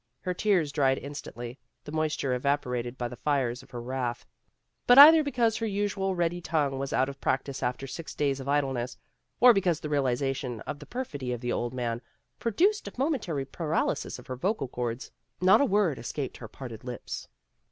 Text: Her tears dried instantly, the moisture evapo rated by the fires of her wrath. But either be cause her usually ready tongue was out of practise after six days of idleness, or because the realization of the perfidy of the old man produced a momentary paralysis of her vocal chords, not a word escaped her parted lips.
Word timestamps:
Her 0.21 0.33
tears 0.33 0.71
dried 0.71 0.97
instantly, 0.97 1.59
the 1.83 1.91
moisture 1.91 2.33
evapo 2.35 2.71
rated 2.71 2.97
by 2.97 3.07
the 3.07 3.15
fires 3.15 3.61
of 3.61 3.69
her 3.69 3.79
wrath. 3.79 4.25
But 4.87 4.97
either 4.97 5.21
be 5.21 5.31
cause 5.31 5.57
her 5.57 5.65
usually 5.67 6.15
ready 6.15 6.41
tongue 6.41 6.79
was 6.79 6.91
out 6.91 7.07
of 7.07 7.21
practise 7.21 7.61
after 7.61 7.85
six 7.85 8.15
days 8.15 8.39
of 8.39 8.49
idleness, 8.49 8.97
or 9.39 9.53
because 9.53 9.79
the 9.79 9.89
realization 9.89 10.59
of 10.61 10.79
the 10.79 10.87
perfidy 10.87 11.33
of 11.33 11.41
the 11.41 11.51
old 11.53 11.75
man 11.75 12.01
produced 12.39 12.87
a 12.87 12.93
momentary 12.97 13.45
paralysis 13.45 14.17
of 14.17 14.25
her 14.25 14.35
vocal 14.35 14.67
chords, 14.69 15.11
not 15.39 15.61
a 15.61 15.65
word 15.65 15.99
escaped 15.99 16.37
her 16.37 16.47
parted 16.47 16.83
lips. 16.83 17.27